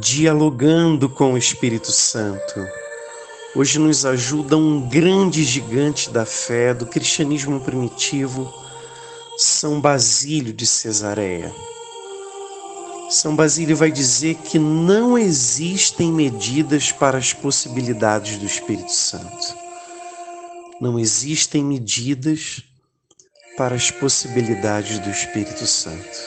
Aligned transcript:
dialogando 0.00 1.08
com 1.08 1.34
o 1.34 1.38
Espírito 1.38 1.92
Santo. 1.92 2.66
Hoje 3.54 3.78
nos 3.78 4.06
ajuda 4.06 4.56
um 4.56 4.88
grande 4.88 5.44
gigante 5.44 6.08
da 6.08 6.24
fé 6.24 6.72
do 6.72 6.86
cristianismo 6.86 7.60
primitivo, 7.60 8.52
São 9.36 9.80
Basílio 9.80 10.52
de 10.52 10.66
Cesareia. 10.66 11.52
São 13.10 13.36
Basílio 13.36 13.76
vai 13.76 13.92
dizer 13.92 14.36
que 14.36 14.58
não 14.58 15.18
existem 15.18 16.10
medidas 16.10 16.90
para 16.90 17.18
as 17.18 17.34
possibilidades 17.34 18.38
do 18.38 18.46
Espírito 18.46 18.92
Santo. 18.92 19.54
Não 20.80 20.98
existem 20.98 21.62
medidas 21.62 22.62
para 23.58 23.74
as 23.74 23.90
possibilidades 23.90 24.98
do 24.98 25.10
Espírito 25.10 25.66
Santo. 25.66 26.18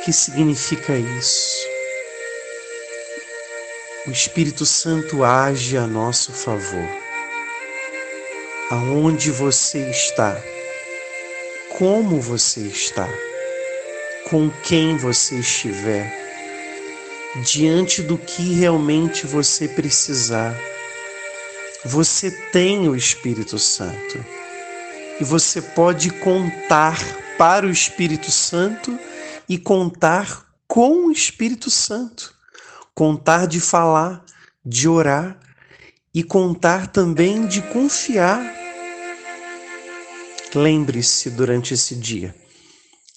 O 0.00 0.04
que 0.04 0.12
significa 0.12 0.96
isso? 0.96 1.71
O 4.04 4.10
Espírito 4.10 4.66
Santo 4.66 5.22
age 5.22 5.76
a 5.76 5.86
nosso 5.86 6.32
favor. 6.32 6.88
Aonde 8.68 9.30
você 9.30 9.88
está? 9.90 10.42
Como 11.78 12.20
você 12.20 12.62
está? 12.62 13.08
Com 14.28 14.50
quem 14.64 14.96
você 14.96 15.36
estiver? 15.36 16.12
Diante 17.44 18.02
do 18.02 18.18
que 18.18 18.54
realmente 18.54 19.24
você 19.24 19.68
precisar. 19.68 20.52
Você 21.84 22.28
tem 22.50 22.88
o 22.88 22.96
Espírito 22.96 23.56
Santo 23.56 24.26
e 25.20 25.24
você 25.24 25.62
pode 25.62 26.10
contar 26.10 26.98
para 27.38 27.64
o 27.64 27.70
Espírito 27.70 28.32
Santo 28.32 28.98
e 29.48 29.56
contar 29.56 30.44
com 30.66 31.06
o 31.06 31.12
Espírito 31.12 31.70
Santo 31.70 32.41
contar 32.94 33.46
de 33.46 33.60
falar, 33.60 34.24
de 34.64 34.88
orar 34.88 35.38
e 36.14 36.22
contar 36.22 36.88
também 36.88 37.46
de 37.46 37.62
confiar. 37.62 38.42
Lembre-se 40.54 41.30
durante 41.30 41.72
esse 41.72 41.94
dia, 41.94 42.34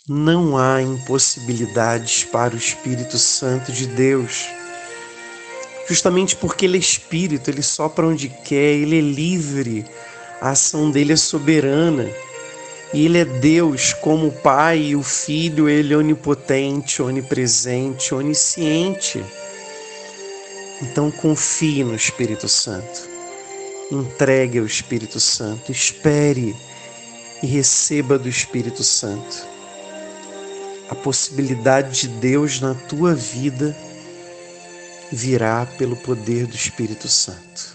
não 0.08 0.58
há 0.58 0.82
impossibilidades 0.82 2.24
para 2.24 2.54
o 2.54 2.58
Espírito 2.58 3.18
Santo 3.18 3.72
de 3.72 3.88
Deus. 3.88 4.48
Justamente 5.88 6.36
porque 6.38 6.66
Ele 6.66 6.78
é 6.78 6.80
Espírito, 6.80 7.50
Ele 7.50 7.62
sopra 7.62 8.08
onde 8.08 8.30
quer, 8.30 8.74
Ele 8.74 8.98
é 8.98 9.02
livre, 9.02 9.86
a 10.40 10.52
ação 10.52 10.90
dele 10.90 11.14
é 11.14 11.18
soberana. 11.18 12.10
E 12.94 13.06
Ele 13.06 13.18
é 13.18 13.26
Deus, 13.26 13.94
como 13.94 14.28
o 14.28 14.32
Pai 14.32 14.80
e 14.80 14.96
o 14.96 15.04
Filho, 15.04 15.68
Ele 15.68 15.94
é 15.94 15.98
onipotente, 15.98 17.02
onipresente, 17.02 18.16
onisciente. 18.16 19.24
Então 20.82 21.10
confie 21.10 21.84
no 21.84 21.96
Espírito 21.96 22.48
Santo. 22.50 23.08
Entregue 23.92 24.60
ao 24.60 24.66
Espírito 24.66 25.20
Santo. 25.20 25.72
Espere 25.72 26.56
e 27.42 27.48
receba 27.48 28.18
do 28.18 28.28
Espírito 28.28 28.84
Santo. 28.84 29.46
A 30.90 30.96
possibilidade 30.96 32.02
de 32.02 32.08
Deus 32.20 32.60
na 32.60 32.74
tua 32.74 33.16
vida 33.16 33.76
virá 35.12 35.66
pelo 35.78 35.96
poder 35.96 36.46
do 36.46 36.56
Espírito 36.56 37.08
Santo. 37.08 37.75